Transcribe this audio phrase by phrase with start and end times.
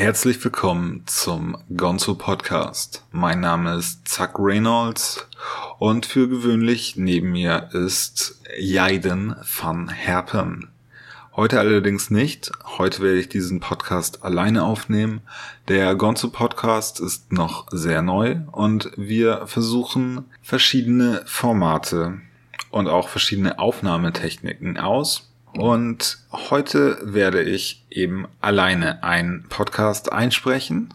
[0.00, 3.04] Herzlich willkommen zum Gonzo Podcast.
[3.12, 5.28] Mein Name ist Zack Reynolds
[5.78, 10.70] und für gewöhnlich neben mir ist Jaiden van Herpen.
[11.36, 12.50] Heute allerdings nicht.
[12.78, 15.20] Heute werde ich diesen Podcast alleine aufnehmen.
[15.68, 22.22] Der Gonzo Podcast ist noch sehr neu und wir versuchen verschiedene Formate
[22.70, 25.29] und auch verschiedene Aufnahmetechniken aus.
[25.54, 30.94] Und heute werde ich eben alleine einen Podcast einsprechen.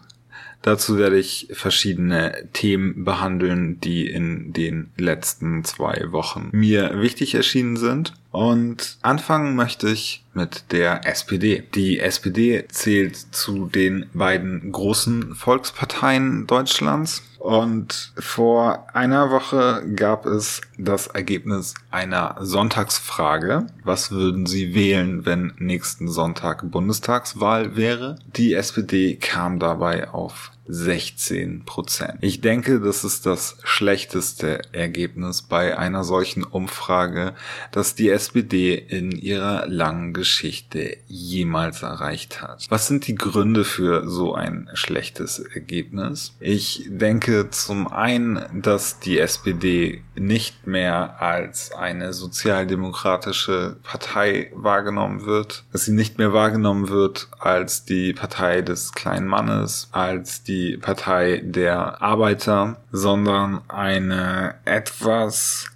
[0.62, 7.76] Dazu werde ich verschiedene Themen behandeln, die in den letzten zwei Wochen mir wichtig erschienen
[7.76, 8.14] sind.
[8.36, 11.64] Und anfangen möchte ich mit der SPD.
[11.74, 17.22] Die SPD zählt zu den beiden großen Volksparteien Deutschlands.
[17.38, 23.68] Und vor einer Woche gab es das Ergebnis einer Sonntagsfrage.
[23.84, 28.18] Was würden Sie wählen, wenn nächsten Sonntag Bundestagswahl wäre?
[28.36, 32.18] Die SPD kam dabei auf 16 Prozent.
[32.20, 37.34] Ich denke, das ist das schlechteste Ergebnis bei einer solchen Umfrage,
[37.72, 42.66] das die SPD in ihrer langen Geschichte jemals erreicht hat.
[42.68, 46.34] Was sind die Gründe für so ein schlechtes Ergebnis?
[46.40, 55.64] Ich denke zum einen, dass die SPD nicht mehr als eine sozialdemokratische Partei wahrgenommen wird,
[55.72, 60.76] dass sie nicht mehr wahrgenommen wird als die Partei des kleinen Mannes, als die die
[60.78, 65.66] Partei der Arbeiter, sondern eine etwas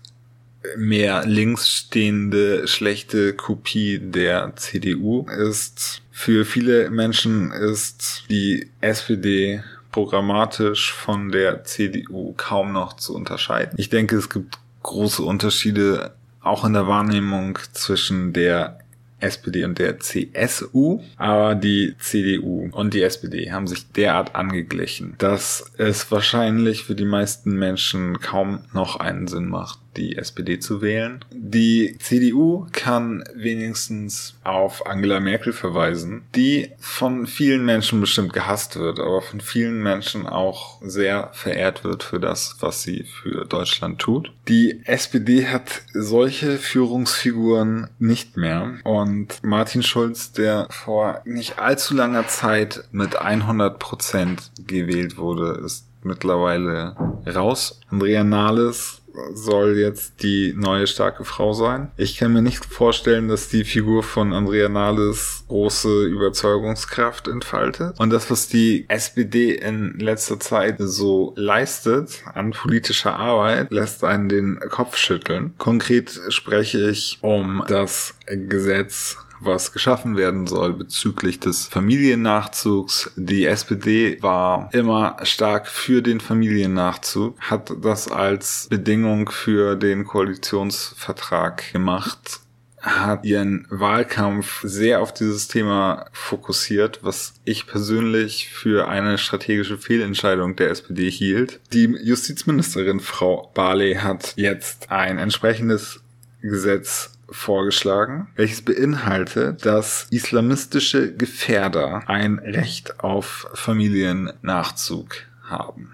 [0.76, 6.02] mehr links stehende schlechte Kopie der CDU ist.
[6.10, 13.74] Für viele Menschen ist die SPD programmatisch von der CDU kaum noch zu unterscheiden.
[13.76, 18.79] Ich denke, es gibt große Unterschiede auch in der Wahrnehmung zwischen der
[19.20, 25.72] SPD und der CSU, aber die CDU und die SPD haben sich derart angeglichen, dass
[25.78, 31.25] es wahrscheinlich für die meisten Menschen kaum noch einen Sinn macht, die SPD zu wählen.
[31.32, 39.00] Die CDU kann wenigstens auf Angela Merkel verweisen, die von vielen Menschen bestimmt gehasst wird,
[39.00, 44.32] aber von vielen Menschen auch sehr verehrt wird für das, was sie für Deutschland tut.
[44.48, 52.26] Die SPD hat solche Führungsfiguren nicht mehr und Martin Schulz, der vor nicht allzu langer
[52.28, 57.81] Zeit mit 100 Prozent gewählt wurde, ist mittlerweile raus.
[57.91, 59.00] Andrea Nahles
[59.32, 61.91] soll jetzt die neue starke Frau sein.
[61.97, 67.99] Ich kann mir nicht vorstellen, dass die Figur von Andrea Nahles große Überzeugungskraft entfaltet.
[67.99, 74.28] Und das, was die SPD in letzter Zeit so leistet an politischer Arbeit, lässt einen
[74.28, 75.54] den Kopf schütteln.
[75.59, 83.10] Konkret spreche ich um das Gesetz was geschaffen werden soll bezüglich des Familiennachzugs.
[83.16, 91.72] Die SPD war immer stark für den Familiennachzug, hat das als Bedingung für den Koalitionsvertrag
[91.72, 92.40] gemacht
[92.82, 100.56] hat ihren Wahlkampf sehr auf dieses Thema fokussiert, was ich persönlich für eine strategische Fehlentscheidung
[100.56, 101.60] der SPD hielt.
[101.72, 106.00] Die Justizministerin Frau Barley hat jetzt ein entsprechendes
[106.40, 115.92] Gesetz vorgeschlagen, welches beinhaltet, dass islamistische Gefährder ein Recht auf Familiennachzug haben.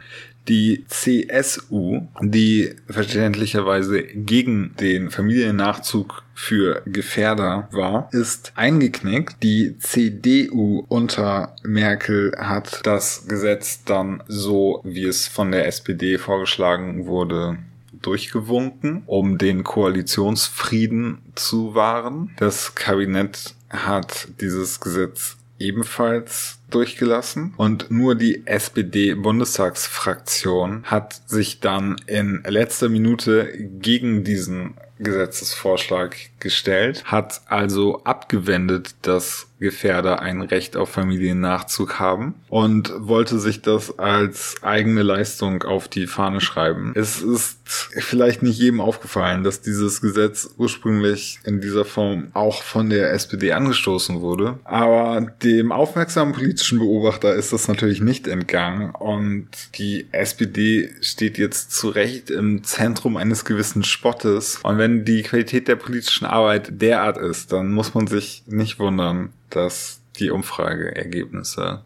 [0.49, 9.43] Die CSU, die verständlicherweise gegen den Familiennachzug für Gefährder war, ist eingeknickt.
[9.43, 17.07] Die CDU unter Merkel hat das Gesetz dann so, wie es von der SPD vorgeschlagen
[17.07, 17.59] wurde,
[18.07, 22.35] durchgewunken, um den Koalitionsfrieden zu wahren.
[22.39, 32.43] Das Kabinett hat dieses Gesetz ebenfalls durchgelassen und nur die SPD-Bundestagsfraktion hat sich dann in
[32.47, 41.99] letzter Minute gegen diesen Gesetzesvorschlag gestellt, hat also abgewendet, dass Gefährder ein Recht auf Familiennachzug
[41.99, 46.93] haben und wollte sich das als eigene Leistung auf die Fahne schreiben.
[46.95, 52.91] Es ist vielleicht nicht jedem aufgefallen, dass dieses Gesetz ursprünglich in dieser Form auch von
[52.91, 59.49] der SPD angestoßen wurde, aber dem aufmerksamen politischen Beobachter ist das natürlich nicht entgangen und
[59.77, 65.67] die SPD steht jetzt zu Recht im Zentrum eines gewissen Spottes und wenn die Qualität
[65.67, 71.83] der politischen Arbeit derart ist, dann muss man sich nicht wundern, dass die Umfrageergebnisse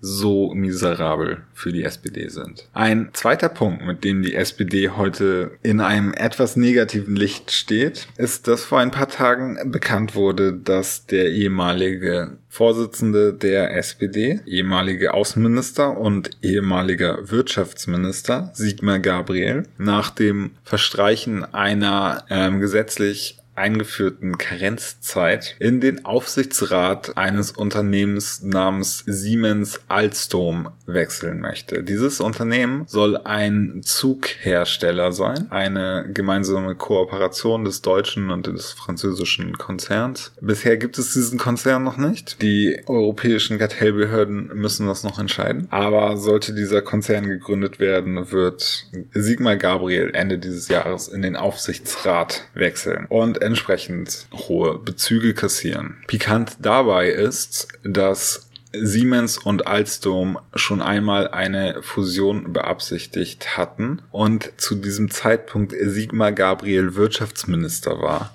[0.00, 2.68] so miserabel für die SPD sind.
[2.72, 8.48] Ein zweiter Punkt, mit dem die SPD heute in einem etwas negativen Licht steht, ist,
[8.48, 15.96] dass vor ein paar Tagen bekannt wurde, dass der ehemalige Vorsitzende der SPD, ehemalige Außenminister
[15.96, 26.04] und ehemaliger Wirtschaftsminister Sigmar Gabriel nach dem Verstreichen einer ähm, gesetzlich eingeführten Karenzzeit in den
[26.04, 31.82] Aufsichtsrat eines Unternehmens namens Siemens Alstom wechseln möchte.
[31.82, 40.32] Dieses Unternehmen soll ein Zughersteller sein, eine gemeinsame Kooperation des deutschen und des französischen Konzerns.
[40.40, 42.40] Bisher gibt es diesen Konzern noch nicht.
[42.42, 45.68] Die europäischen Kartellbehörden müssen das noch entscheiden.
[45.70, 52.44] Aber sollte dieser Konzern gegründet werden, wird Sigmar Gabriel Ende dieses Jahres in den Aufsichtsrat
[52.54, 53.06] wechseln.
[53.08, 55.98] Und entsprechend hohe Bezüge kassieren.
[56.06, 64.76] Pikant dabei ist, dass Siemens und Alstom schon einmal eine Fusion beabsichtigt hatten und zu
[64.76, 68.32] diesem Zeitpunkt Sigmar Gabriel Wirtschaftsminister war.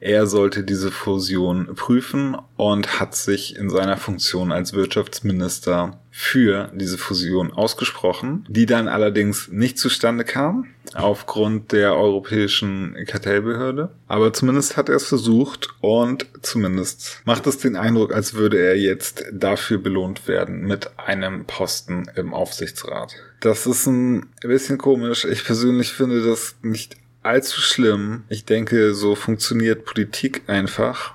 [0.00, 6.96] Er sollte diese Fusion prüfen und hat sich in seiner Funktion als Wirtschaftsminister für diese
[6.96, 13.90] Fusion ausgesprochen, die dann allerdings nicht zustande kam aufgrund der europäischen Kartellbehörde.
[14.06, 18.78] Aber zumindest hat er es versucht und zumindest macht es den Eindruck, als würde er
[18.78, 23.16] jetzt dafür belohnt werden mit einem Posten im Aufsichtsrat.
[23.40, 25.24] Das ist ein bisschen komisch.
[25.24, 28.22] Ich persönlich finde das nicht allzu schlimm.
[28.28, 31.14] Ich denke, so funktioniert Politik einfach.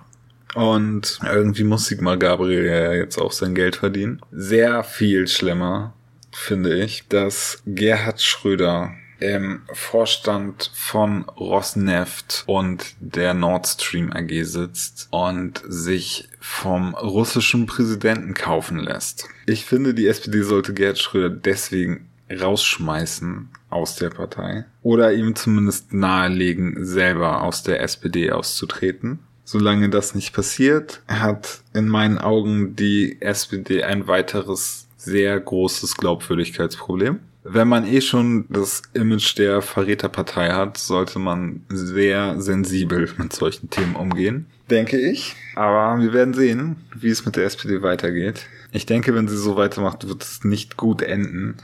[0.56, 4.22] Und irgendwie muss Sigmar Gabriel ja jetzt auch sein Geld verdienen.
[4.32, 5.94] Sehr viel schlimmer
[6.32, 15.10] finde ich, dass Gerhard Schröder im Vorstand von Rosneft und der Nord Stream AG sitzt
[15.12, 19.28] und sich vom russischen Präsidenten kaufen lässt.
[19.46, 25.94] Ich finde, die SPD sollte Gerhard Schröder deswegen rausschmeißen aus der Partei oder ihm zumindest
[25.94, 29.20] nahelegen, selber aus der SPD auszutreten.
[29.52, 37.18] Solange das nicht passiert, hat in meinen Augen die SPD ein weiteres sehr großes Glaubwürdigkeitsproblem.
[37.44, 43.72] Wenn man eh schon das Image der Verräterpartei hat, sollte man sehr sensibel mit solchen
[43.72, 45.36] Themen umgehen, denke ich.
[45.56, 48.46] Aber wir werden sehen, wie es mit der SPD weitergeht.
[48.72, 51.58] Ich denke, wenn sie so weitermacht, wird es nicht gut enden.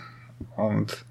[0.56, 1.06] Und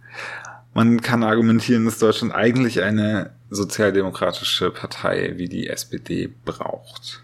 [0.74, 7.22] man kann argumentieren, dass Deutschland eigentlich eine sozialdemokratische Partei wie die SPD braucht.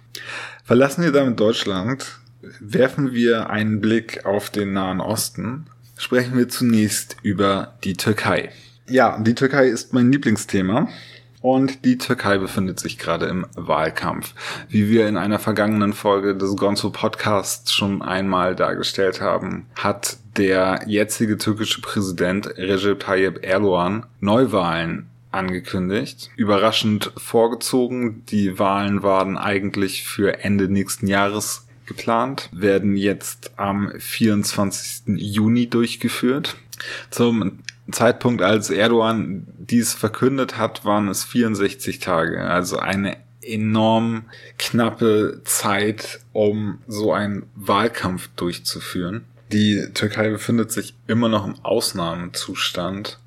[0.65, 2.19] Verlassen wir damit Deutschland,
[2.61, 5.67] werfen wir einen Blick auf den Nahen Osten,
[5.97, 8.51] sprechen wir zunächst über die Türkei.
[8.89, 10.89] Ja, die Türkei ist mein Lieblingsthema.
[11.43, 14.35] Und die Türkei befindet sich gerade im Wahlkampf.
[14.69, 20.83] Wie wir in einer vergangenen Folge des Gonzo Podcasts schon einmal dargestellt haben, hat der
[20.87, 26.31] jetzige türkische Präsident Recep Tayyip Erdogan Neuwahlen angekündigt.
[26.37, 28.25] Überraschend vorgezogen.
[28.27, 35.17] Die Wahlen waren eigentlich für Ende nächsten Jahres geplant, werden jetzt am 24.
[35.17, 36.57] Juni durchgeführt.
[37.11, 37.59] Zum
[37.91, 42.43] Zeitpunkt, als Erdogan dies verkündet hat, waren es 64 Tage.
[42.43, 44.25] Also eine enorm
[44.59, 49.25] knappe Zeit, um so einen Wahlkampf durchzuführen.
[49.53, 53.19] Die Türkei befindet sich immer noch im Ausnahmezustand.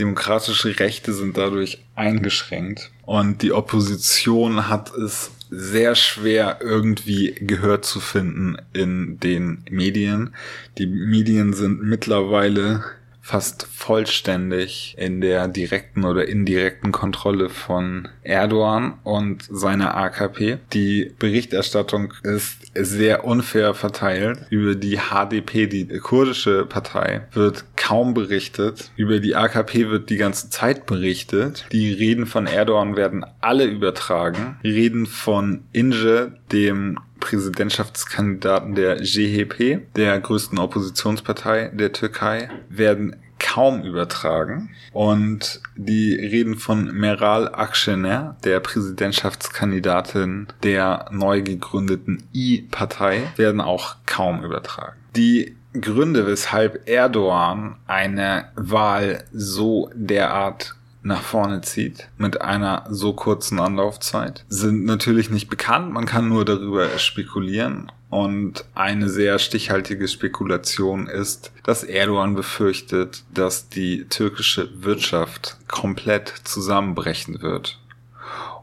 [0.00, 8.00] Demokratische Rechte sind dadurch eingeschränkt und die Opposition hat es sehr schwer irgendwie Gehör zu
[8.00, 10.34] finden in den Medien.
[10.78, 12.82] Die Medien sind mittlerweile
[13.20, 20.58] fast vollständig in der direkten oder indirekten Kontrolle von Erdogan und seiner AKP.
[20.72, 24.46] Die Berichterstattung ist sehr unfair verteilt.
[24.50, 28.90] Über die HDP, die kurdische Partei, wird kaum berichtet.
[28.96, 31.66] Über die AKP wird die ganze Zeit berichtet.
[31.72, 34.58] Die Reden von Erdogan werden alle übertragen.
[34.64, 44.70] Reden von Inge, dem Präsidentschaftskandidaten der GHP, der größten Oppositionspartei der Türkei, werden kaum übertragen.
[44.92, 54.44] Und die Reden von Meral Akşener, der Präsidentschaftskandidatin der neu gegründeten I-Partei, werden auch kaum
[54.44, 54.96] übertragen.
[55.16, 63.58] Die Gründe, weshalb Erdogan eine Wahl so derart nach vorne zieht mit einer so kurzen
[63.58, 65.92] Anlaufzeit, sind natürlich nicht bekannt.
[65.92, 67.90] Man kann nur darüber spekulieren.
[68.10, 77.40] Und eine sehr stichhaltige Spekulation ist, dass Erdogan befürchtet, dass die türkische Wirtschaft komplett zusammenbrechen
[77.40, 77.78] wird.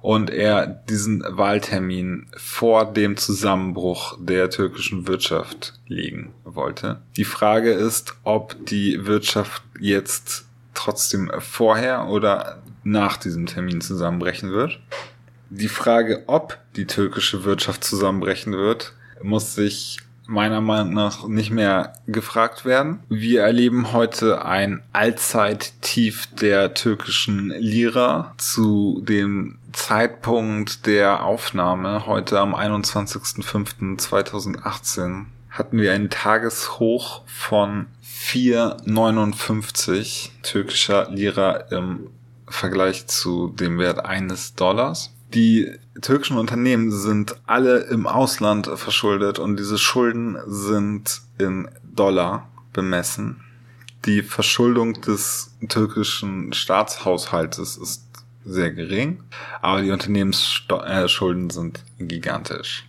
[0.02, 7.02] und er diesen Wahltermin vor dem Zusammenbruch der türkischen Wirtschaft legen wollte.
[7.18, 10.47] Die Frage ist, ob die Wirtschaft jetzt
[10.78, 14.80] trotzdem vorher oder nach diesem Termin zusammenbrechen wird.
[15.50, 21.94] Die Frage, ob die türkische Wirtschaft zusammenbrechen wird, muss sich meiner Meinung nach nicht mehr
[22.06, 23.00] gefragt werden.
[23.10, 32.54] Wir erleben heute ein Allzeittief der türkischen Lira zu dem Zeitpunkt der Aufnahme, heute am
[32.56, 37.86] 21.05.2018, hatten wir einen Tageshoch von
[38.28, 42.10] 4,59 türkischer Lira im
[42.46, 45.14] Vergleich zu dem Wert eines Dollars.
[45.34, 53.42] Die türkischen Unternehmen sind alle im Ausland verschuldet und diese Schulden sind in Dollar bemessen.
[54.06, 58.04] Die Verschuldung des türkischen Staatshaushaltes ist
[58.44, 59.24] sehr gering,
[59.62, 62.86] aber die Unternehmensschulden sind gigantisch.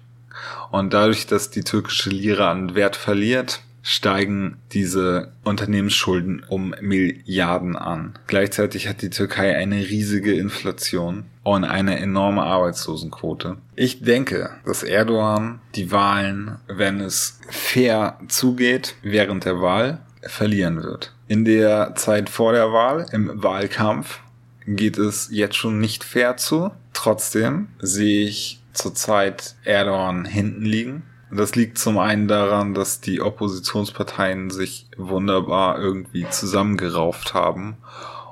[0.73, 8.19] Und dadurch, dass die türkische Lira an Wert verliert, steigen diese Unternehmensschulden um Milliarden an.
[8.27, 13.57] Gleichzeitig hat die Türkei eine riesige Inflation und eine enorme Arbeitslosenquote.
[13.77, 21.15] Ich denke, dass Erdogan die Wahlen, wenn es fair zugeht, während der Wahl verlieren wird.
[21.29, 24.21] In der Zeit vor der Wahl, im Wahlkampf,
[24.67, 26.71] geht es jetzt schon nicht fair zu.
[26.93, 31.03] Trotzdem sehe ich zurzeit Erdogan hinten liegen.
[31.31, 37.77] Das liegt zum einen daran, dass die Oppositionsparteien sich wunderbar irgendwie zusammengerauft haben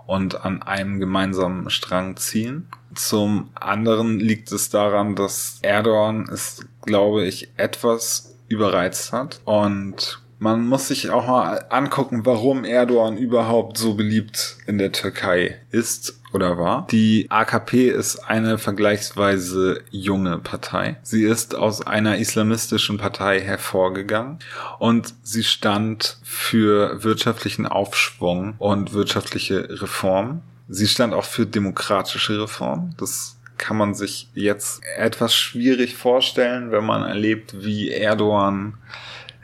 [0.07, 2.69] und an einem gemeinsamen Strang ziehen.
[2.95, 10.67] Zum anderen liegt es daran, dass Erdogan es, glaube ich, etwas überreizt hat und man
[10.67, 16.59] muss sich auch mal angucken, warum Erdogan überhaupt so beliebt in der Türkei ist oder
[16.59, 16.87] war.
[16.91, 20.97] Die AKP ist eine vergleichsweise junge Partei.
[21.03, 24.39] Sie ist aus einer islamistischen Partei hervorgegangen
[24.79, 30.43] und sie stand für wirtschaftlichen Aufschwung und wirtschaftliche Reform.
[30.69, 32.95] Sie stand auch für demokratische Reform.
[32.99, 38.75] Das kann man sich jetzt etwas schwierig vorstellen, wenn man erlebt, wie Erdogan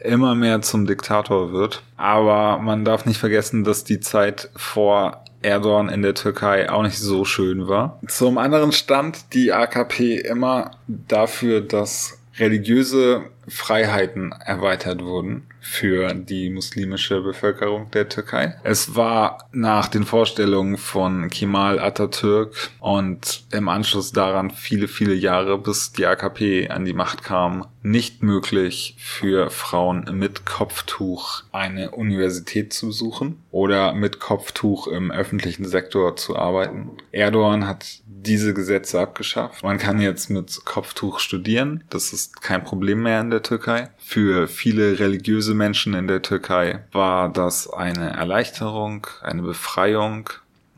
[0.04, 1.82] immer mehr zum Diktator wird.
[1.96, 6.98] Aber man darf nicht vergessen, dass die Zeit vor Erdogan in der Türkei auch nicht
[6.98, 7.98] so schön war.
[8.06, 17.20] Zum anderen stand die AKP immer dafür, dass religiöse Freiheiten erweitert wurden für die muslimische
[17.20, 18.54] Bevölkerung der Türkei.
[18.64, 25.58] Es war nach den Vorstellungen von Kemal Atatürk und im Anschluss daran viele, viele Jahre,
[25.58, 32.72] bis die AKP an die Macht kam, nicht möglich für Frauen mit Kopftuch eine Universität
[32.72, 36.90] zu besuchen oder mit Kopftuch im öffentlichen Sektor zu arbeiten.
[37.10, 39.64] Erdogan hat diese Gesetze abgeschafft.
[39.64, 41.82] Man kann jetzt mit Kopftuch studieren.
[41.90, 43.90] Das ist kein Problem mehr in der Türkei.
[43.98, 50.30] Für viele religiöse Menschen in der Türkei war das eine Erleichterung, eine Befreiung,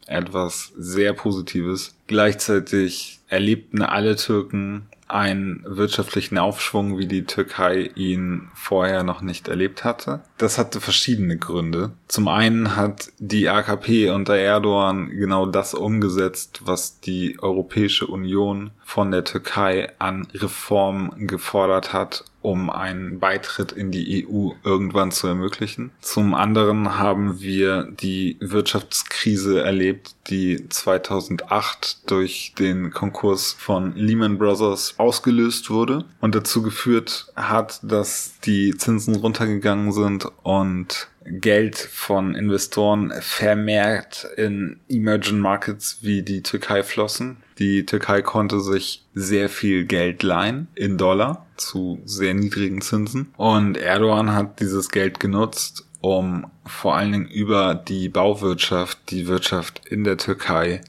[0.06, 1.94] etwas sehr Positives.
[2.06, 9.85] Gleichzeitig erlebten alle Türken einen wirtschaftlichen Aufschwung, wie die Türkei ihn vorher noch nicht erlebt
[9.85, 10.23] hatte.
[10.38, 11.92] Das hatte verschiedene Gründe.
[12.09, 19.11] Zum einen hat die AKP unter Erdogan genau das umgesetzt, was die Europäische Union von
[19.11, 25.92] der Türkei an Reformen gefordert hat, um einen Beitritt in die EU irgendwann zu ermöglichen.
[26.00, 34.95] Zum anderen haben wir die Wirtschaftskrise erlebt, die 2008 durch den Konkurs von Lehman Brothers
[34.99, 43.12] ausgelöst wurde und dazu geführt hat, dass die Zinsen runtergegangen sind und Geld von Investoren
[43.21, 47.38] vermehrt in Emerging Markets wie die Türkei flossen.
[47.59, 53.33] Die Türkei konnte sich sehr viel Geld leihen in Dollar zu sehr niedrigen Zinsen.
[53.37, 59.80] Und Erdogan hat dieses Geld genutzt, um vor allen Dingen über die Bauwirtschaft, die Wirtschaft
[59.88, 60.82] in der Türkei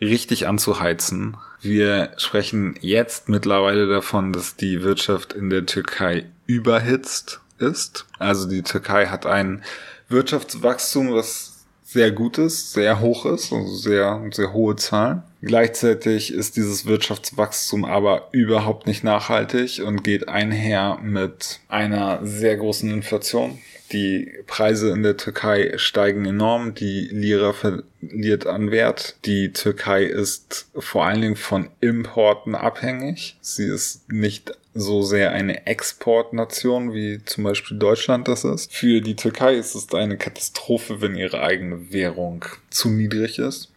[0.00, 1.36] richtig anzuheizen.
[1.60, 8.06] Wir sprechen jetzt mittlerweile davon, dass die Wirtschaft in der Türkei überhitzt ist.
[8.20, 9.64] Also die Türkei hat ein
[10.08, 15.24] Wirtschaftswachstum, was sehr gut ist, sehr hoch ist, also sehr, sehr hohe Zahlen.
[15.42, 22.88] Gleichzeitig ist dieses Wirtschaftswachstum aber überhaupt nicht nachhaltig und geht einher mit einer sehr großen
[22.88, 23.58] Inflation.
[23.92, 29.16] Die Preise in der Türkei steigen enorm, die Lira verliert an Wert.
[29.24, 33.38] Die Türkei ist vor allen Dingen von Importen abhängig.
[33.40, 38.72] Sie ist nicht so sehr eine Exportnation wie zum Beispiel Deutschland das ist.
[38.72, 43.70] Für die Türkei ist es eine Katastrophe, wenn ihre eigene Währung zu niedrig ist,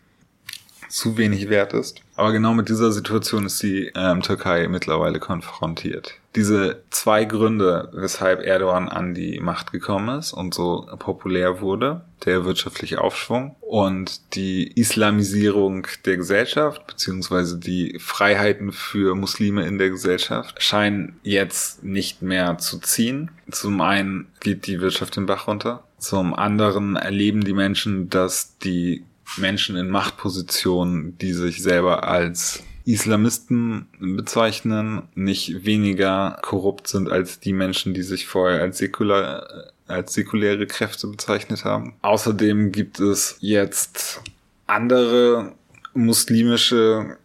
[0.90, 2.02] zu wenig wert ist.
[2.16, 6.21] Aber genau mit dieser Situation ist die ähm, Türkei mittlerweile konfrontiert.
[6.36, 12.46] Diese zwei Gründe, weshalb Erdogan an die Macht gekommen ist und so populär wurde, der
[12.46, 20.62] wirtschaftliche Aufschwung und die Islamisierung der Gesellschaft, beziehungsweise die Freiheiten für Muslime in der Gesellschaft,
[20.64, 23.32] scheinen jetzt nicht mehr zu ziehen.
[23.50, 25.84] Zum einen geht die Wirtschaft den Bach runter.
[25.98, 29.04] Zum anderen erleben die Menschen, dass die
[29.38, 37.54] Menschen in Machtpositionen, die sich selber als Islamisten bezeichnen, nicht weniger korrupt sind als die
[37.54, 41.94] Menschen, die sich vorher als säkular als säkuläre Kräfte bezeichnet haben.
[42.02, 44.22] Außerdem gibt es jetzt
[44.66, 45.54] andere
[45.94, 47.18] muslimische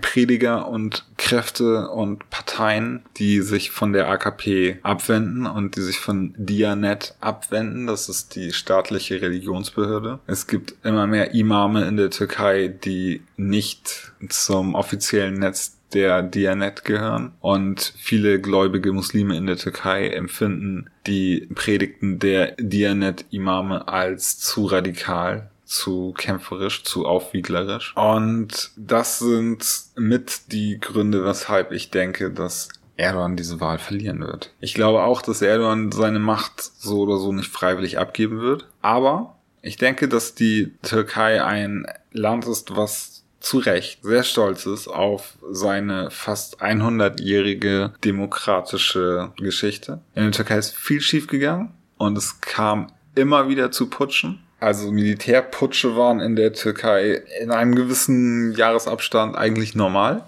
[0.00, 6.34] Prediger und Kräfte und Parteien, die sich von der AKP abwenden und die sich von
[6.36, 7.86] Dianet abwenden.
[7.86, 10.20] Das ist die staatliche Religionsbehörde.
[10.26, 16.84] Es gibt immer mehr Imame in der Türkei, die nicht zum offiziellen Netz der Dianet
[16.84, 24.66] gehören und viele gläubige Muslime in der Türkei empfinden die Predigten der Dianet-Imame als zu
[24.66, 27.94] radikal zu kämpferisch, zu aufwieglerisch.
[27.96, 29.66] Und das sind
[29.96, 34.54] mit die Gründe, weshalb ich denke, dass Erdogan diese Wahl verlieren wird.
[34.60, 38.68] Ich glaube auch, dass Erdogan seine Macht so oder so nicht freiwillig abgeben wird.
[38.82, 44.88] Aber ich denke, dass die Türkei ein Land ist, was zu Recht sehr stolz ist
[44.88, 50.00] auf seine fast 100-jährige demokratische Geschichte.
[50.14, 54.43] In der Türkei ist viel schief gegangen und es kam immer wieder zu Putschen.
[54.60, 60.24] Also Militärputsche waren in der Türkei in einem gewissen Jahresabstand eigentlich normal.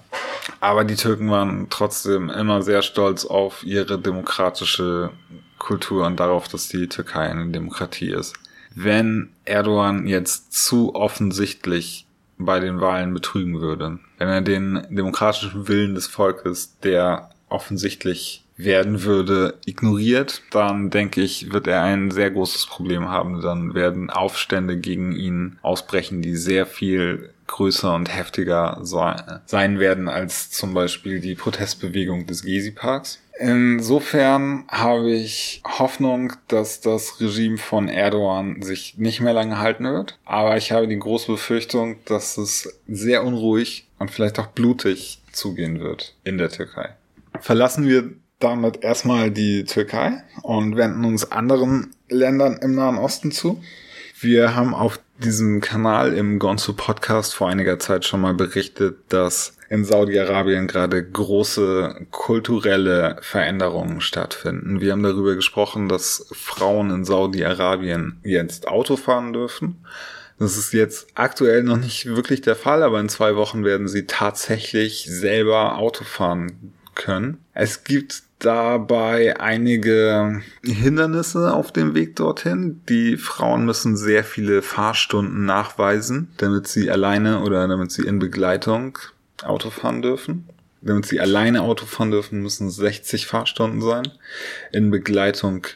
[0.60, 5.10] Aber die Türken waren trotzdem immer sehr stolz auf ihre demokratische
[5.58, 8.34] Kultur und darauf, dass die Türkei eine Demokratie ist.
[8.74, 12.06] Wenn Erdogan jetzt zu offensichtlich
[12.38, 19.02] bei den Wahlen betrügen würde, wenn er den demokratischen Willen des Volkes, der offensichtlich werden
[19.02, 23.42] würde, ignoriert, dann denke ich, wird er ein sehr großes Problem haben.
[23.42, 30.50] Dann werden Aufstände gegen ihn ausbrechen, die sehr viel größer und heftiger sein werden als
[30.50, 33.20] zum Beispiel die Protestbewegung des Gezi-Parks.
[33.38, 40.18] Insofern habe ich Hoffnung, dass das Regime von Erdogan sich nicht mehr lange halten wird.
[40.24, 45.80] Aber ich habe die große Befürchtung, dass es sehr unruhig und vielleicht auch blutig zugehen
[45.80, 46.94] wird in der Türkei.
[47.40, 53.62] Verlassen wir damit erstmal die Türkei und wenden uns anderen Ländern im Nahen Osten zu.
[54.20, 59.56] Wir haben auf diesem Kanal im Gonzo Podcast vor einiger Zeit schon mal berichtet, dass
[59.68, 64.80] in Saudi-Arabien gerade große kulturelle Veränderungen stattfinden.
[64.80, 69.84] Wir haben darüber gesprochen, dass Frauen in Saudi-Arabien jetzt Auto fahren dürfen.
[70.38, 74.06] Das ist jetzt aktuell noch nicht wirklich der Fall, aber in zwei Wochen werden sie
[74.06, 77.38] tatsächlich selber Auto fahren können.
[77.54, 82.82] Es gibt dabei einige Hindernisse auf dem Weg dorthin.
[82.88, 88.98] Die Frauen müssen sehr viele Fahrstunden nachweisen, damit sie alleine oder damit sie in Begleitung
[89.42, 90.48] Auto fahren dürfen.
[90.82, 94.08] Damit sie alleine Auto fahren dürfen, müssen 60 Fahrstunden sein.
[94.72, 95.66] In Begleitung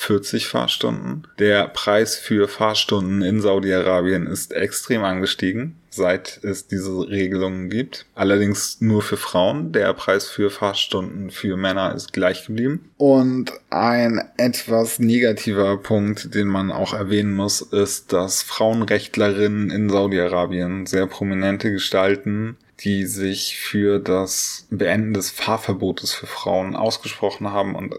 [0.00, 1.26] 40 Fahrstunden.
[1.38, 8.06] Der Preis für Fahrstunden in Saudi-Arabien ist extrem angestiegen, seit es diese Regelungen gibt.
[8.14, 9.72] Allerdings nur für Frauen.
[9.72, 12.90] Der Preis für Fahrstunden für Männer ist gleich geblieben.
[12.96, 20.86] Und ein etwas negativer Punkt, den man auch erwähnen muss, ist, dass Frauenrechtlerinnen in Saudi-Arabien
[20.86, 27.94] sehr prominente Gestalten die sich für das Beenden des Fahrverbotes für Frauen ausgesprochen haben und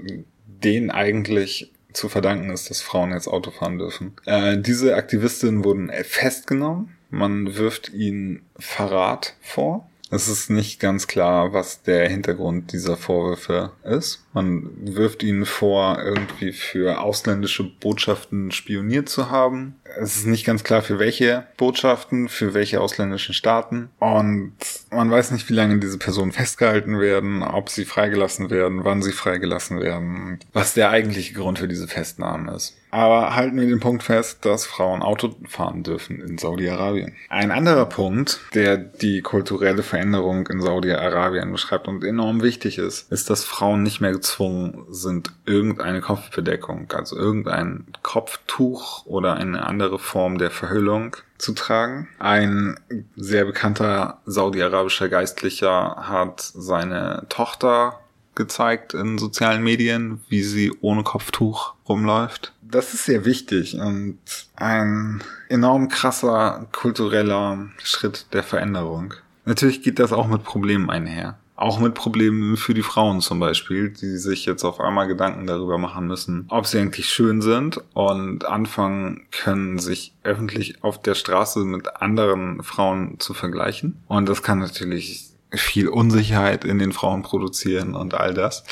[0.63, 4.15] denen eigentlich zu verdanken ist, dass Frauen jetzt Auto fahren dürfen.
[4.25, 6.95] Äh, diese Aktivistinnen wurden festgenommen.
[7.10, 9.90] Man wirft ihnen Verrat vor.
[10.13, 14.26] Es ist nicht ganz klar, was der Hintergrund dieser Vorwürfe ist.
[14.34, 19.76] Man wirft ihnen vor, irgendwie für ausländische Botschaften spioniert zu haben.
[19.97, 23.89] Es ist nicht ganz klar, für welche Botschaften, für welche ausländischen Staaten.
[24.00, 24.54] Und
[24.91, 29.13] man weiß nicht, wie lange diese Personen festgehalten werden, ob sie freigelassen werden, wann sie
[29.13, 32.76] freigelassen werden, was der eigentliche Grund für diese Festnahmen ist.
[32.91, 37.15] Aber halten wir den Punkt fest, dass Frauen Auto fahren dürfen in Saudi-Arabien.
[37.30, 43.30] Ein anderer Punkt, der die kulturelle Veränderung in Saudi-Arabien beschreibt und enorm wichtig ist, ist,
[43.30, 50.38] dass Frauen nicht mehr gezwungen sind, irgendeine Kopfbedeckung, also irgendein Kopftuch oder eine andere Form
[50.38, 52.10] der Verhüllung zu tragen.
[52.19, 52.77] Ein
[53.15, 58.01] sehr bekannter saudi-arabischer Geistlicher hat seine Tochter
[58.36, 62.54] gezeigt in sozialen Medien, wie sie ohne Kopftuch rumläuft.
[62.71, 64.17] Das ist sehr wichtig und
[64.55, 69.13] ein enorm krasser kultureller Schritt der Veränderung.
[69.43, 71.38] Natürlich geht das auch mit Problemen einher.
[71.57, 75.77] Auch mit Problemen für die Frauen zum Beispiel, die sich jetzt auf einmal Gedanken darüber
[75.77, 81.60] machen müssen, ob sie eigentlich schön sind und anfangen können, sich öffentlich auf der Straße
[81.60, 84.01] mit anderen Frauen zu vergleichen.
[84.07, 88.63] Und das kann natürlich viel Unsicherheit in den Frauen produzieren und all das.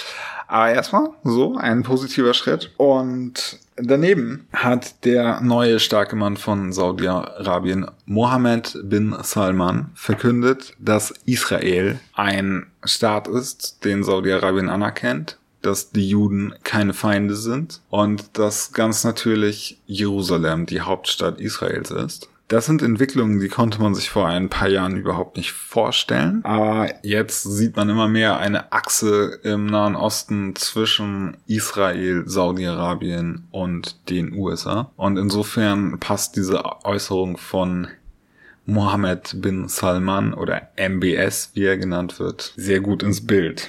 [0.47, 2.71] Aber erstmal so ein positiver Schritt.
[2.77, 11.99] Und daneben hat der neue starke Mann von Saudi-Arabien, Mohammed bin Salman, verkündet, dass Israel
[12.13, 19.03] ein Staat ist, den Saudi-Arabien anerkennt dass die Juden keine Feinde sind und dass ganz
[19.03, 22.29] natürlich Jerusalem die Hauptstadt Israels ist.
[22.49, 26.43] Das sind Entwicklungen, die konnte man sich vor ein paar Jahren überhaupt nicht vorstellen.
[26.43, 34.09] Aber jetzt sieht man immer mehr eine Achse im Nahen Osten zwischen Israel, Saudi-Arabien und
[34.09, 34.91] den USA.
[34.97, 37.87] Und insofern passt diese Äußerung von
[38.65, 43.67] Mohammed bin Salman oder MBS, wie er genannt wird, sehr gut ins Bild.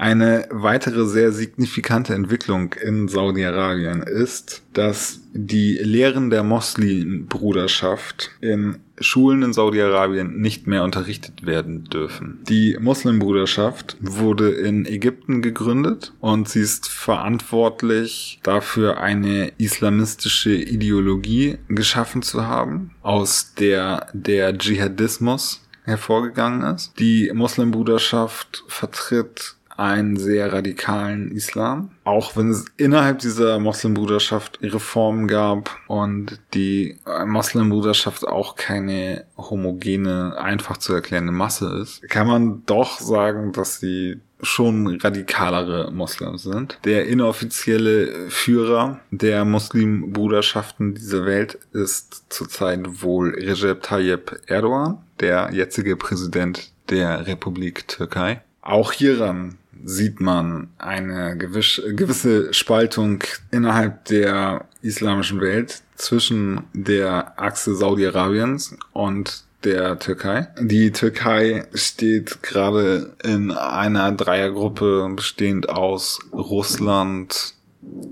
[0.00, 9.42] Eine weitere sehr signifikante Entwicklung in Saudi-Arabien ist, dass die Lehren der Moslembruderschaft in Schulen
[9.42, 12.38] in Saudi-Arabien nicht mehr unterrichtet werden dürfen.
[12.48, 22.22] Die Moslembruderschaft wurde in Ägypten gegründet und sie ist verantwortlich dafür, eine islamistische Ideologie geschaffen
[22.22, 26.98] zu haben, aus der der Dschihadismus hervorgegangen ist.
[26.98, 31.90] Die Moslembruderschaft vertritt einen sehr radikalen Islam.
[32.04, 40.76] Auch wenn es innerhalb dieser Moslembruderschaft Reformen gab und die Moslembruderschaft auch keine homogene, einfach
[40.76, 46.78] zu erklärende Masse ist, kann man doch sagen, dass sie schon radikalere Moslems sind.
[46.84, 55.96] Der inoffizielle Führer der Muslimbruderschaften dieser Welt ist zurzeit wohl Recep Tayyip Erdogan, der jetzige
[55.96, 58.42] Präsident der Republik Türkei.
[58.62, 68.76] Auch hieran sieht man eine gewisse Spaltung innerhalb der islamischen Welt zwischen der Achse Saudi-Arabiens
[68.92, 70.48] und der Türkei.
[70.58, 77.54] Die Türkei steht gerade in einer Dreiergruppe bestehend aus Russland,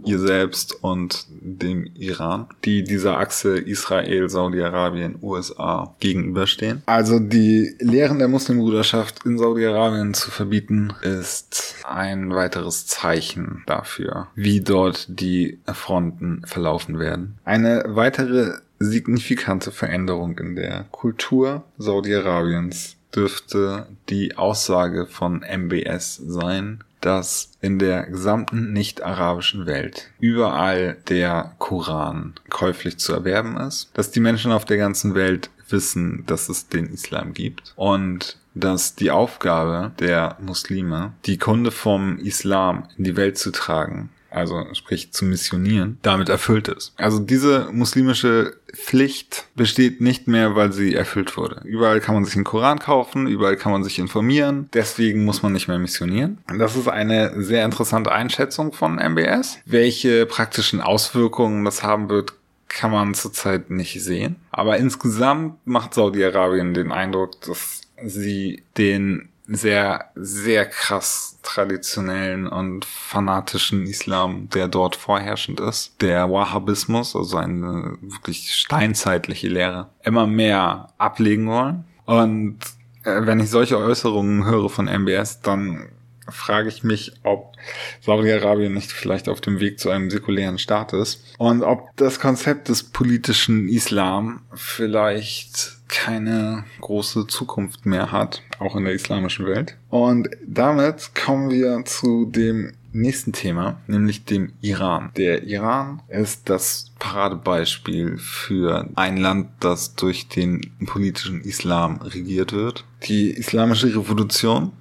[0.04, 6.83] ihr selbst und dem Iran, die dieser Achse Israel, Saudi-Arabien, USA gegenüberstehen.
[6.87, 14.61] Also die Lehren der Muslimbruderschaft in Saudi-Arabien zu verbieten, ist ein weiteres Zeichen dafür, wie
[14.61, 17.38] dort die Fronten verlaufen werden.
[17.44, 27.52] Eine weitere signifikante Veränderung in der Kultur Saudi-Arabiens dürfte die Aussage von MBS sein, dass
[27.61, 34.52] in der gesamten nicht-arabischen Welt überall der Koran käuflich zu erwerben ist, dass die Menschen
[34.52, 40.37] auf der ganzen Welt wissen, dass es den Islam gibt und dass die Aufgabe der
[40.40, 46.28] Muslime, die Kunde vom Islam in die Welt zu tragen, also sprich zu missionieren, damit
[46.28, 46.92] erfüllt ist.
[46.96, 51.62] Also diese muslimische Pflicht besteht nicht mehr, weil sie erfüllt wurde.
[51.64, 55.52] Überall kann man sich einen Koran kaufen, überall kann man sich informieren, deswegen muss man
[55.52, 56.38] nicht mehr missionieren.
[56.58, 59.58] Das ist eine sehr interessante Einschätzung von MBS.
[59.64, 62.34] Welche praktischen Auswirkungen das haben wird,
[62.68, 64.36] kann man zurzeit nicht sehen.
[64.50, 73.87] Aber insgesamt macht Saudi-Arabien den Eindruck, dass sie den sehr, sehr krass traditionellen und fanatischen
[73.87, 76.00] Islam, der dort vorherrschend ist.
[76.02, 81.84] Der Wahhabismus, also eine wirklich steinzeitliche Lehre, immer mehr ablegen wollen.
[82.04, 82.58] Und
[83.04, 85.88] äh, wenn ich solche Äußerungen höre von MBS, dann
[86.28, 87.54] frage ich mich, ob
[88.02, 92.68] Saudi-Arabien nicht vielleicht auf dem Weg zu einem säkulären Staat ist und ob das Konzept
[92.68, 99.77] des politischen Islam vielleicht keine große Zukunft mehr hat, auch in der islamischen Welt.
[99.88, 105.11] Und damit kommen wir zu dem nächsten Thema, nämlich dem Iran.
[105.16, 112.85] Der Iran ist das Paradebeispiel für ein Land, das durch den politischen Islam regiert wird.
[113.05, 114.72] Die islamische Revolution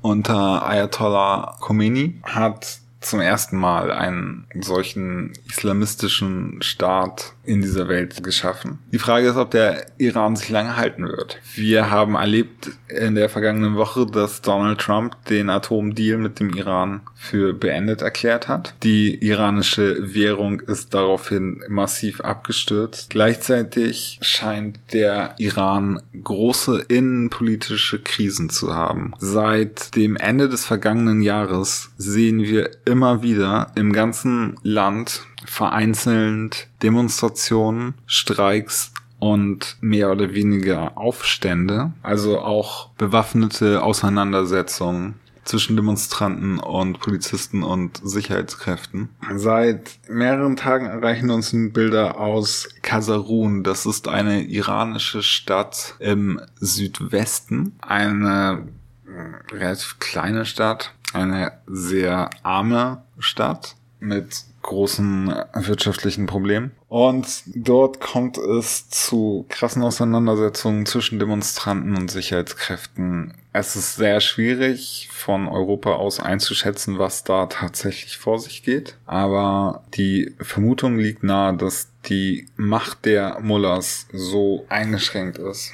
[0.00, 8.78] unter Ayatollah Khomeini hat zum ersten Mal einen solchen islamistischen Staat in dieser Welt geschaffen.
[8.92, 11.38] Die Frage ist, ob der Iran sich lange halten wird.
[11.54, 17.00] Wir haben erlebt in der vergangenen Woche, dass Donald Trump den Atomdeal mit dem Iran
[17.14, 18.74] für beendet erklärt hat.
[18.82, 23.10] Die iranische Währung ist daraufhin massiv abgestürzt.
[23.10, 29.12] Gleichzeitig scheint der Iran große innenpolitische Krisen zu haben.
[29.18, 37.94] Seit dem Ende des vergangenen Jahres sehen wir immer wieder im ganzen Land vereinzelt Demonstrationen,
[38.06, 45.14] Streiks und mehr oder weniger Aufstände, also auch bewaffnete Auseinandersetzungen
[45.46, 49.08] zwischen Demonstranten und Polizisten und Sicherheitskräften.
[49.36, 53.62] Seit mehreren Tagen erreichen uns Bilder aus Kasarun.
[53.62, 57.76] Das ist eine iranische Stadt im Südwesten.
[57.80, 58.68] Eine
[59.06, 60.92] äh, relativ kleine Stadt.
[61.12, 66.72] Eine sehr arme Stadt mit großen wirtschaftlichen Problemen.
[66.88, 73.34] Und dort kommt es zu krassen Auseinandersetzungen zwischen Demonstranten und Sicherheitskräften.
[73.52, 78.96] Es ist sehr schwierig von Europa aus einzuschätzen, was da tatsächlich vor sich geht.
[79.06, 85.72] Aber die Vermutung liegt nahe, dass die Macht der Mullahs so eingeschränkt ist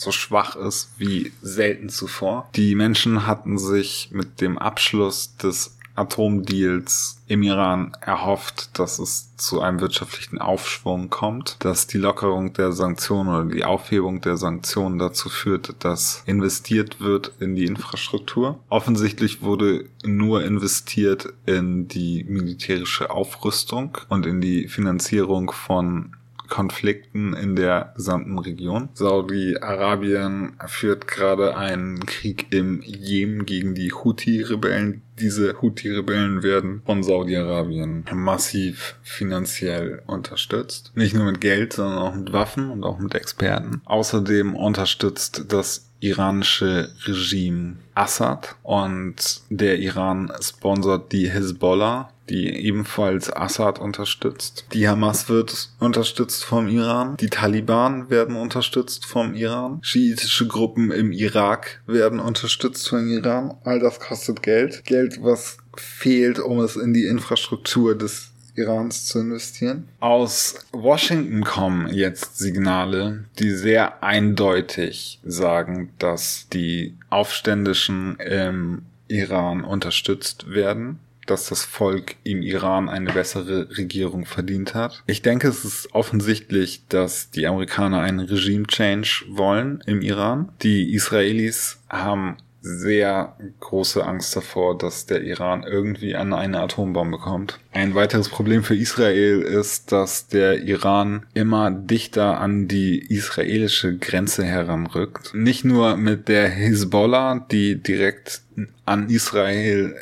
[0.00, 2.48] so schwach ist wie selten zuvor.
[2.54, 9.60] Die Menschen hatten sich mit dem Abschluss des Atomdeals im Iran erhofft, dass es zu
[9.60, 15.28] einem wirtschaftlichen Aufschwung kommt, dass die Lockerung der Sanktionen oder die Aufhebung der Sanktionen dazu
[15.28, 18.58] führt, dass investiert wird in die Infrastruktur.
[18.68, 26.14] Offensichtlich wurde nur investiert in die militärische Aufrüstung und in die Finanzierung von
[26.48, 28.88] Konflikten in der gesamten Region.
[28.94, 35.02] Saudi-Arabien führt gerade einen Krieg im Jemen gegen die Houthi-Rebellen.
[35.20, 40.92] Diese Houthi-Rebellen werden von Saudi-Arabien massiv finanziell unterstützt.
[40.94, 43.82] Nicht nur mit Geld, sondern auch mit Waffen und auch mit Experten.
[43.84, 53.78] Außerdem unterstützt das iranische Regime Assad und der Iran sponsert die Hezbollah, die ebenfalls Assad
[53.78, 54.66] unterstützt.
[54.72, 57.16] Die Hamas wird unterstützt vom Iran.
[57.16, 59.78] Die Taliban werden unterstützt vom Iran.
[59.82, 63.56] Schiitische Gruppen im Irak werden unterstützt vom Iran.
[63.64, 64.84] All das kostet Geld.
[64.84, 69.88] Geld, was fehlt, um es in die Infrastruktur des Irans zu investieren.
[70.00, 80.50] Aus Washington kommen jetzt Signale, die sehr eindeutig sagen, dass die Aufständischen im Iran unterstützt
[80.50, 80.98] werden
[81.30, 85.02] dass das Volk im Iran eine bessere Regierung verdient hat.
[85.06, 90.50] Ich denke, es ist offensichtlich, dass die Amerikaner einen Regime-Change wollen im Iran.
[90.62, 97.58] Die Israelis haben sehr große Angst davor, dass der Iran irgendwie an eine Atombombe kommt.
[97.72, 104.44] Ein weiteres Problem für Israel ist, dass der Iran immer dichter an die israelische Grenze
[104.44, 105.32] heranrückt.
[105.34, 108.42] Nicht nur mit der Hezbollah, die direkt
[108.84, 109.94] an Israel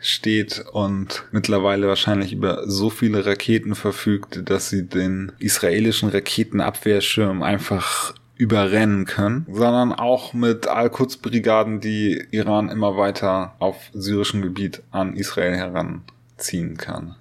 [0.00, 8.14] steht und mittlerweile wahrscheinlich über so viele Raketen verfügt, dass sie den israelischen Raketenabwehrschirm einfach
[8.38, 15.56] überrennen können, sondern auch mit Al-Quds-Brigaden, die Iran immer weiter auf syrischem Gebiet an Israel
[15.56, 17.16] heranziehen kann.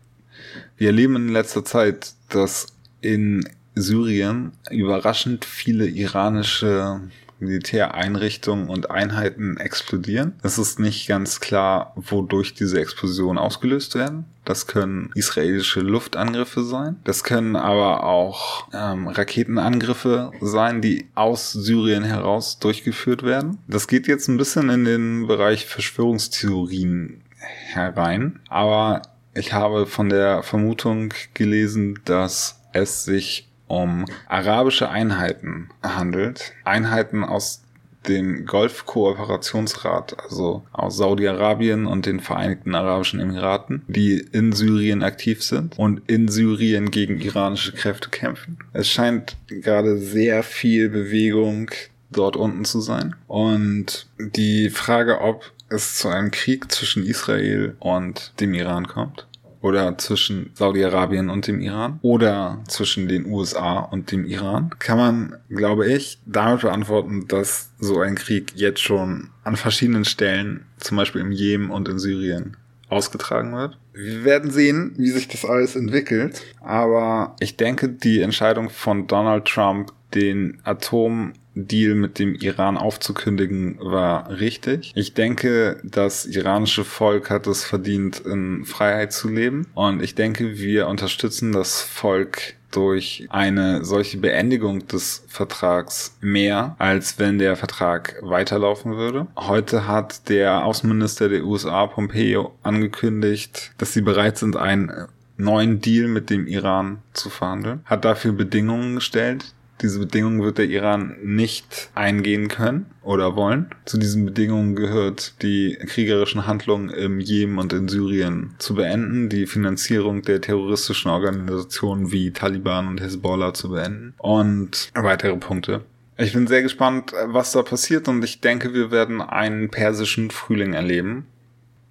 [0.77, 2.67] Wir erleben in letzter Zeit, dass
[3.01, 7.01] in Syrien überraschend viele iranische
[7.39, 10.33] Militäreinrichtungen und Einheiten explodieren.
[10.41, 14.25] Es ist nicht ganz klar, wodurch diese Explosionen ausgelöst werden.
[14.43, 16.97] Das können israelische Luftangriffe sein.
[17.03, 23.59] Das können aber auch ähm, Raketenangriffe sein, die aus Syrien heraus durchgeführt werden.
[23.67, 28.39] Das geht jetzt ein bisschen in den Bereich Verschwörungstheorien herein.
[28.49, 29.01] Aber
[29.33, 36.53] ich habe von der Vermutung gelesen, dass es sich um arabische Einheiten handelt.
[36.63, 37.63] Einheiten aus
[38.07, 45.77] dem Golfkooperationsrat, also aus Saudi-Arabien und den Vereinigten Arabischen Emiraten, die in Syrien aktiv sind
[45.77, 48.57] und in Syrien gegen iranische Kräfte kämpfen.
[48.73, 51.69] Es scheint gerade sehr viel Bewegung
[52.09, 53.15] dort unten zu sein.
[53.27, 59.27] Und die Frage, ob es zu einem Krieg zwischen Israel und dem Iran kommt,
[59.67, 61.99] oder zwischen Saudi-Arabien und dem Iran?
[62.01, 67.99] Oder zwischen den USA und dem Iran, kann man, glaube ich, damit beantworten, dass so
[67.99, 72.57] ein Krieg jetzt schon an verschiedenen Stellen, zum Beispiel im Jemen und in Syrien,
[72.89, 73.77] ausgetragen wird.
[73.93, 79.45] Wir werden sehen, wie sich das alles entwickelt, aber ich denke, die Entscheidung von Donald
[79.45, 81.33] Trump, den Atom
[81.65, 84.91] Deal mit dem Iran aufzukündigen, war richtig.
[84.95, 89.67] Ich denke, das iranische Volk hat es verdient, in Freiheit zu leben.
[89.73, 97.17] Und ich denke, wir unterstützen das Volk durch eine solche Beendigung des Vertrags mehr, als
[97.17, 99.27] wenn der Vertrag weiterlaufen würde.
[99.35, 104.91] Heute hat der Außenminister der USA, Pompeo, angekündigt, dass sie bereit sind, einen
[105.37, 110.65] neuen Deal mit dem Iran zu verhandeln, hat dafür Bedingungen gestellt, Diese Bedingungen wird der
[110.65, 113.67] Iran nicht eingehen können oder wollen.
[113.85, 119.45] Zu diesen Bedingungen gehört die kriegerischen Handlungen im Jemen und in Syrien zu beenden, die
[119.45, 125.81] Finanzierung der terroristischen Organisationen wie Taliban und Hezbollah zu beenden und weitere Punkte.
[126.17, 130.73] Ich bin sehr gespannt, was da passiert und ich denke, wir werden einen persischen Frühling
[130.73, 131.27] erleben,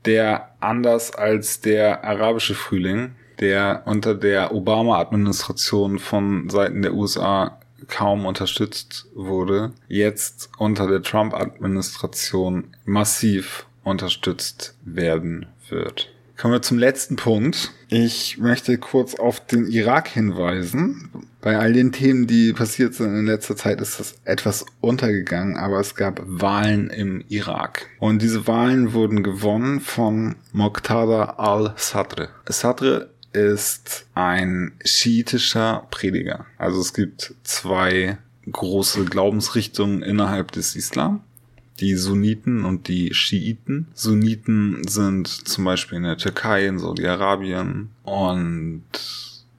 [0.04, 8.26] der anders als der arabische Frühling, der unter der Obama-Administration von Seiten der USA kaum
[8.26, 16.10] unterstützt wurde, jetzt unter der Trump-Administration massiv unterstützt werden wird.
[16.36, 17.72] Kommen wir zum letzten Punkt.
[17.88, 21.08] Ich möchte kurz auf den Irak hinweisen.
[21.40, 25.80] Bei all den Themen, die passiert sind in letzter Zeit, ist das etwas untergegangen, aber
[25.80, 27.88] es gab Wahlen im Irak.
[28.00, 32.28] Und diese Wahlen wurden gewonnen von Moqtada al-Sadr.
[32.48, 36.46] Sadr ist ein schiitischer Prediger.
[36.58, 38.18] Also es gibt zwei
[38.50, 41.22] große Glaubensrichtungen innerhalb des Islam
[41.80, 43.88] die Sunniten und die Schiiten.
[43.94, 48.82] Sunniten sind zum Beispiel in der Türkei, in Saudi-Arabien und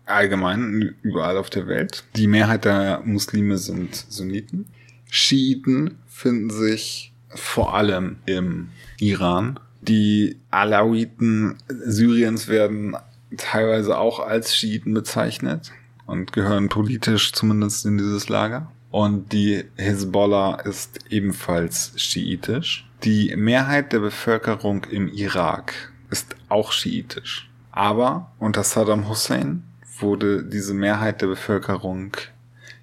[0.05, 2.03] allgemein überall auf der Welt.
[2.15, 4.65] Die Mehrheit der Muslime sind Sunniten.
[5.09, 9.59] Schiiten finden sich vor allem im Iran.
[9.81, 12.95] Die Alawiten Syriens werden
[13.35, 15.71] teilweise auch als Schiiten bezeichnet
[16.05, 18.71] und gehören politisch zumindest in dieses Lager.
[18.89, 22.87] Und die Hezbollah ist ebenfalls schiitisch.
[23.03, 27.49] Die Mehrheit der Bevölkerung im Irak ist auch schiitisch.
[27.71, 29.63] Aber unter Saddam Hussein
[29.99, 32.13] wurde diese Mehrheit der Bevölkerung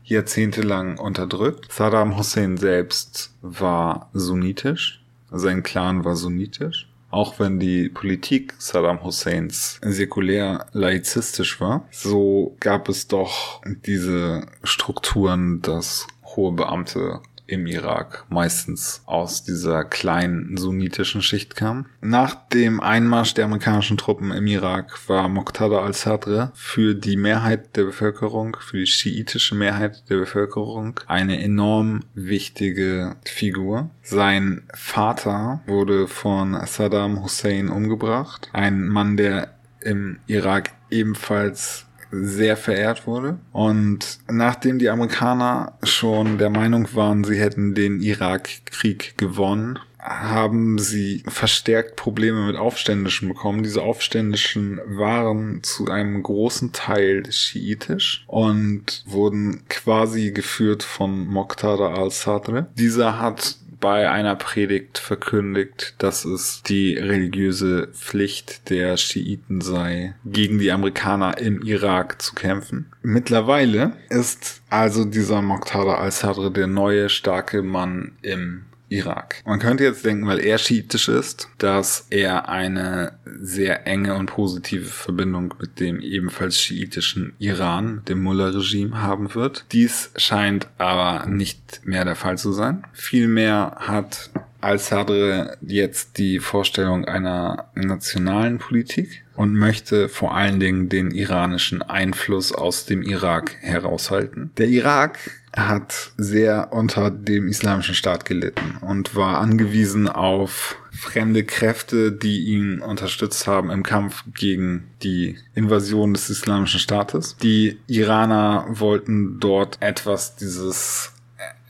[0.05, 1.73] jahrzehntelang unterdrückt.
[1.73, 5.03] Saddam Hussein selbst war sunnitisch,
[5.33, 12.89] sein Clan war sunnitisch auch wenn die Politik Saddam Husseins säkulär laizistisch war, so gab
[12.89, 21.57] es doch diese Strukturen, dass hohe Beamte im Irak meistens aus dieser kleinen sunnitischen Schicht
[21.57, 21.87] kam.
[22.01, 27.85] Nach dem Einmarsch der amerikanischen Truppen im Irak war Muqtada al-Sadr für die Mehrheit der
[27.85, 33.91] Bevölkerung, für die schiitische Mehrheit der Bevölkerung eine enorm wichtige Figur.
[34.03, 41.87] Sein Vater wurde von Saddam Hussein umgebracht, ein Mann, der im Irak ebenfalls
[42.23, 43.39] sehr verehrt wurde.
[43.53, 51.23] Und nachdem die Amerikaner schon der Meinung waren, sie hätten den Irakkrieg gewonnen, haben sie
[51.27, 53.63] verstärkt Probleme mit Aufständischen bekommen.
[53.63, 62.67] Diese Aufständischen waren zu einem großen Teil schiitisch und wurden quasi geführt von Moqtada al-Sadr.
[62.77, 70.59] Dieser hat bei einer Predigt verkündigt, dass es die religiöse Pflicht der Schiiten sei, gegen
[70.59, 72.91] die Amerikaner im Irak zu kämpfen.
[73.03, 79.43] Mittlerweile ist also dieser Moqtada al-Sadr der neue starke Mann im Irak.
[79.45, 84.87] Man könnte jetzt denken, weil er schiitisch ist, dass er eine sehr enge und positive
[84.87, 89.67] Verbindung mit dem ebenfalls schiitischen Iran, dem Mullah-Regime haben wird.
[89.73, 92.85] Dies scheint aber nicht mehr der Fall zu sein.
[92.93, 94.31] Vielmehr hat
[94.61, 102.53] Al-Sadr jetzt die Vorstellung einer nationalen Politik und möchte vor allen Dingen den iranischen Einfluss
[102.53, 104.53] aus dem Irak heraushalten.
[104.57, 105.19] Der Irak
[105.57, 112.81] hat sehr unter dem islamischen Staat gelitten und war angewiesen auf fremde Kräfte, die ihn
[112.81, 117.37] unterstützt haben im Kampf gegen die Invasion des islamischen Staates.
[117.37, 121.13] Die Iraner wollten dort etwas dieses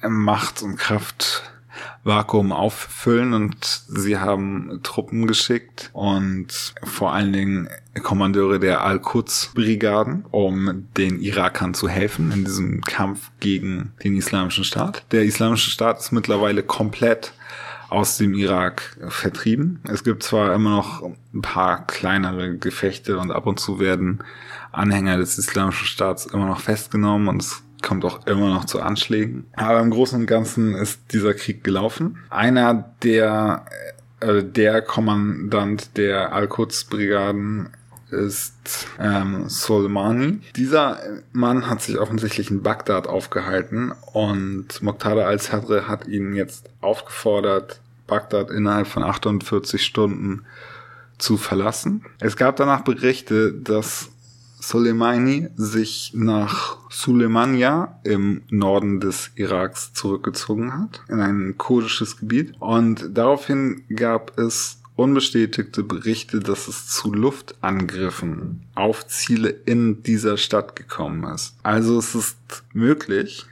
[0.03, 1.43] Macht und Kraft
[2.05, 3.57] Vakuum auffüllen und
[3.89, 7.69] sie haben Truppen geschickt und vor allen Dingen
[8.03, 15.05] Kommandeure der Al-Quds-Brigaden, um den Irakern zu helfen in diesem Kampf gegen den Islamischen Staat.
[15.13, 17.33] Der Islamische Staat ist mittlerweile komplett
[17.91, 19.81] aus dem Irak vertrieben.
[19.85, 21.03] Es gibt zwar immer noch
[21.33, 24.25] ein paar kleinere Gefechte und ab und zu werden
[24.73, 29.45] Anhänger des Islamischen Staats immer noch festgenommen und es kommt auch immer noch zu Anschlägen.
[29.55, 32.19] Aber im Großen und Ganzen ist dieser Krieg gelaufen.
[32.31, 33.67] Einer der,
[34.21, 37.69] äh, der Kommandant der Al-Quds-Brigaden
[38.15, 40.41] ist ähm, Soleimani.
[40.57, 40.99] Dieser
[41.33, 48.51] Mann hat sich offensichtlich in Bagdad aufgehalten und Muqtada al-Sadr hat ihn jetzt aufgefordert, Bagdad
[48.51, 50.45] innerhalb von 48 Stunden
[51.19, 52.05] zu verlassen.
[52.21, 54.11] Es gab danach Berichte, dass
[54.61, 62.55] Soleimani sich nach Suleimania im Norden des Iraks zurückgezogen hat, in ein kurdisches Gebiet.
[62.61, 70.77] Und daraufhin gab es unbestätigte Berichte, dass es zu Luftangriffen auf Ziele in dieser Stadt
[70.77, 71.57] gekommen ist.
[71.63, 73.47] Also es ist möglich,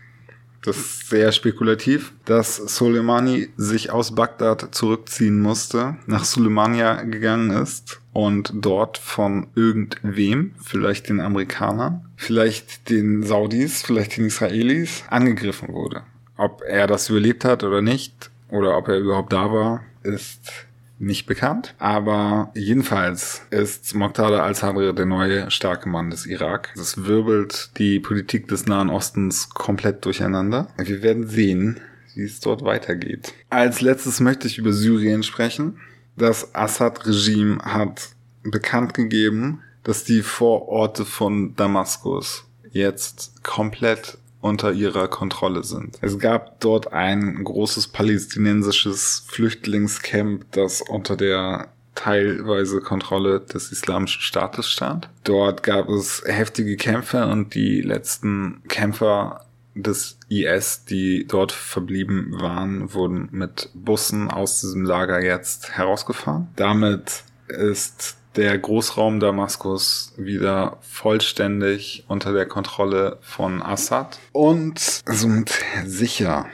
[0.65, 8.01] das ist sehr spekulativ, dass Soleimani sich aus Bagdad zurückziehen musste, nach Suleimania gegangen ist
[8.13, 16.05] und dort von irgendwem, vielleicht den Amerikanern, vielleicht den Saudis, vielleicht den Israelis, angegriffen wurde.
[16.37, 20.67] Ob er das überlebt hat oder nicht, oder ob er überhaupt da war, ist
[21.03, 21.75] nicht bekannt.
[21.79, 26.73] Aber jedenfalls ist Muqtada al-Sadr der neue starke Mann des Irak.
[26.77, 30.69] Das wirbelt die Politik des Nahen Ostens komplett durcheinander.
[30.79, 31.81] Wir werden sehen,
[32.15, 33.35] wie es dort weitergeht.
[33.51, 35.79] Als letztes möchte ich über Syrien sprechen.
[36.17, 38.11] Das Assad-Regime hat
[38.43, 45.97] bekannt gegeben, dass die Vororte von Damaskus jetzt komplett unter ihrer Kontrolle sind.
[46.03, 54.69] Es gab dort ein großes palästinensisches Flüchtlingscamp, das unter der teilweise Kontrolle des Islamischen Staates
[54.69, 55.09] stand.
[55.25, 62.93] Dort gab es heftige Kämpfe und die letzten Kämpfer des IS, die dort verblieben waren,
[62.93, 66.49] wurden mit Bussen aus diesem Lager jetzt herausgefahren.
[66.57, 76.47] Damit ist der Großraum Damaskus wieder vollständig unter der Kontrolle von Assad und somit sicher,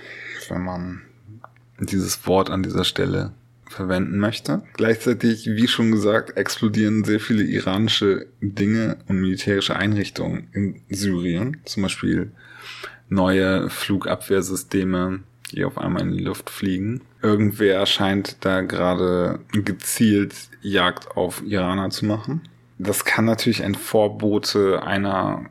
[0.48, 1.02] wenn man
[1.80, 3.32] dieses Wort an dieser Stelle
[3.70, 4.62] verwenden möchte.
[4.74, 11.58] Gleichzeitig, wie schon gesagt, explodieren sehr viele iranische Dinge und militärische Einrichtungen in Syrien.
[11.64, 12.32] Zum Beispiel
[13.08, 17.02] neue Flugabwehrsysteme, die auf einmal in die Luft fliegen.
[17.22, 22.42] Irgendwer scheint da gerade gezielt Jagd auf Iraner zu machen.
[22.78, 25.46] Das kann natürlich ein Vorbote einer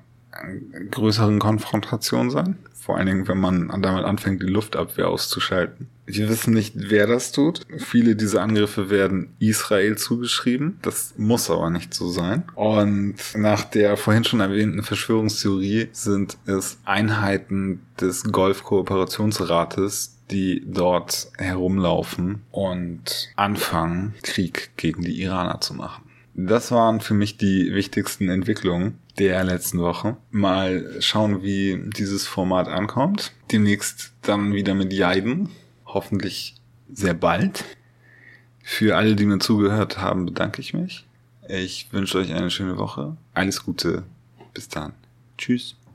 [0.92, 2.58] größeren Konfrontation sein.
[2.74, 5.90] Vor allen Dingen, wenn man damit anfängt, die Luftabwehr auszuschalten.
[6.08, 7.68] Wir wissen nicht, wer das tut.
[7.78, 10.80] Viele dieser Angriffe werden Israel zugeschrieben.
[10.82, 12.44] Das muss aber nicht so sein.
[12.56, 22.42] Und nach der vorhin schon erwähnten Verschwörungstheorie sind es Einheiten des Golfkooperationsrates, die dort herumlaufen
[22.52, 26.04] und anfangen, Krieg gegen die Iraner zu machen.
[26.40, 30.18] Das waren für mich die wichtigsten Entwicklungen der letzten Woche.
[30.30, 33.34] Mal schauen, wie dieses Format ankommt.
[33.52, 35.50] Demnächst dann wieder mit Jaiden.
[35.88, 36.56] Hoffentlich
[36.92, 37.64] sehr bald.
[38.62, 41.06] Für alle, die mir zugehört haben, bedanke ich mich.
[41.48, 43.16] Ich wünsche euch eine schöne Woche.
[43.34, 44.04] Alles Gute.
[44.54, 44.94] Bis dann.
[45.38, 45.77] Tschüss.